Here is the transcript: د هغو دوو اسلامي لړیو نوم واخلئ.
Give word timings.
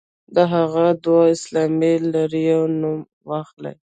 د 0.35 0.37
هغو 0.53 0.85
دوو 1.03 1.19
اسلامي 1.35 1.93
لړیو 2.13 2.61
نوم 2.79 2.99
واخلئ. 3.29 3.75